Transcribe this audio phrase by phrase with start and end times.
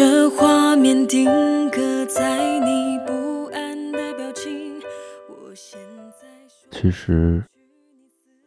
[0.00, 1.26] 这画面定
[1.68, 4.80] 格在你不安的表情。
[5.28, 5.78] 我现
[6.18, 6.26] 在
[6.70, 7.44] 其实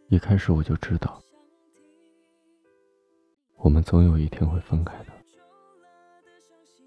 [0.07, 1.21] 一开始我就知道，
[3.57, 5.13] 我们总有一天会分开的。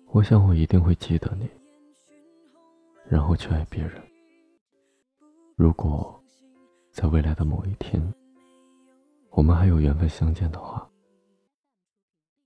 [0.08, 1.48] 我想我一定会记得你，
[3.08, 4.02] 然后去爱别人。
[5.54, 6.20] 如果
[6.90, 8.02] 在未来的某一天，
[9.30, 10.90] 我们还有缘分相见的话，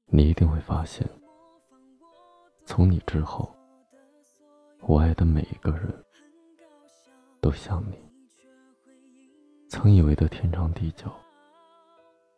[0.08, 1.08] 你一定会发现，
[2.80, 3.54] 从你之后，
[4.80, 6.02] 我爱的每一个人，
[7.38, 8.00] 都像你。
[9.68, 11.12] 曾以为的天长地久，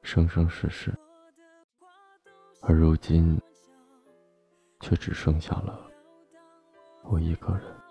[0.02, 0.92] 生生世世，
[2.60, 3.40] 而如今，
[4.80, 5.88] 却只剩下了
[7.04, 7.81] 我一个人。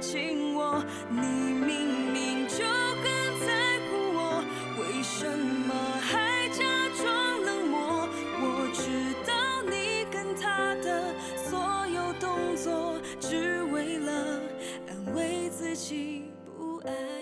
[0.00, 3.04] 亲我你明明就很
[3.46, 4.42] 在乎我，
[4.78, 6.64] 为什么还假
[6.96, 8.08] 装冷漠？
[8.40, 9.32] 我知道
[9.68, 14.40] 你跟他的所有动作，只为了
[14.88, 17.19] 安慰自己不爱。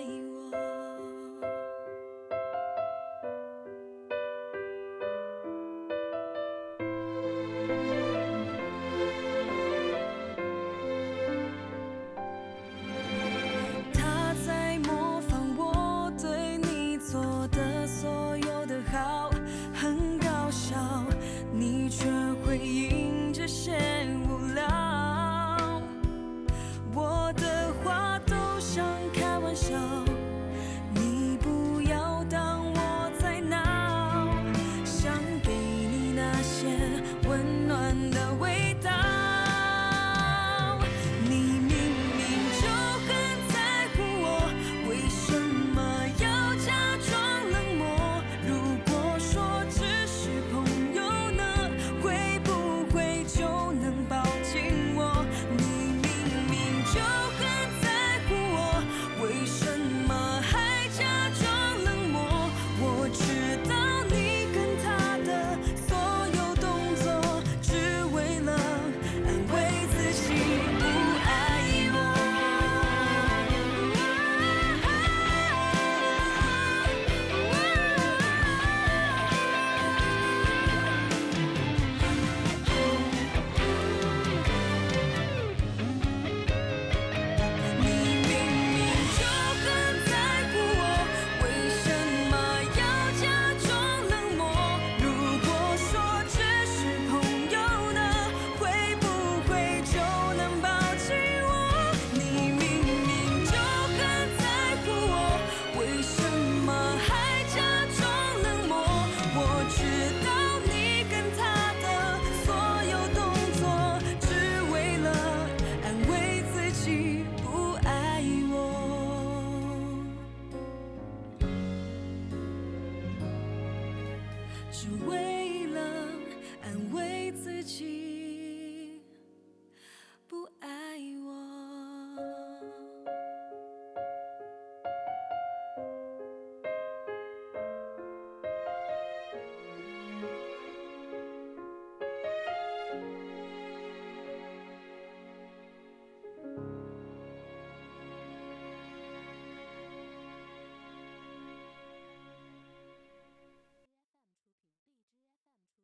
[124.71, 125.18] 只为。